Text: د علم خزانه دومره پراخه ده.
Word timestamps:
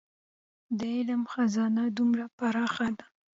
د 0.77 0.79
علم 0.95 1.21
خزانه 1.31 1.83
دومره 1.97 2.25
پراخه 2.37 2.87
ده. 2.97 3.05